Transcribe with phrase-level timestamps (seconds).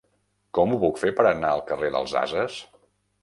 [0.57, 2.57] Com ho puc fer per anar al carrer dels Ases?